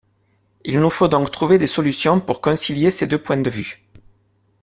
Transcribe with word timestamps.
Il 0.65 0.79
nous 0.79 0.89
faut 0.89 1.07
donc 1.07 1.29
trouver 1.29 1.59
des 1.59 1.67
solutions 1.67 2.19
pour 2.19 2.41
concilier 2.41 2.89
ces 2.89 3.05
deux 3.05 3.21
points 3.21 3.37
de 3.37 3.51
vue. 3.51 3.83